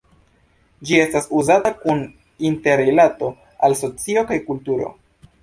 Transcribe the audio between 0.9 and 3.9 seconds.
Ĝi estas uzata kun interrilato al